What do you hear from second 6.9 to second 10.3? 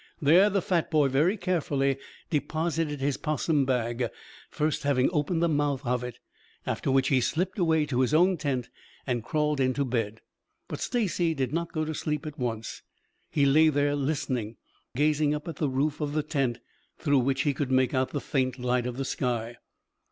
he slipped away to his own tent and crawled into bed.